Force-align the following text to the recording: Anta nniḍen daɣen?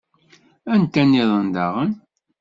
Anta 0.73 1.03
nniḍen 1.05 1.47
daɣen? 1.55 1.91